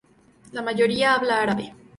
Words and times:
La 0.53 0.63
mayoría 0.63 1.13
habla 1.13 1.43
árabe. 1.43 1.75